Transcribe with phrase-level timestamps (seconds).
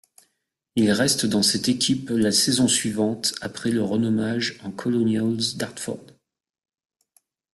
[0.75, 6.03] Il reste dans cette équipe la saison suivante après le renommage en Colonials d'Hartford.